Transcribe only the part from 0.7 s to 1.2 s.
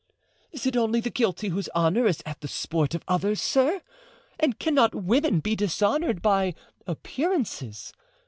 only the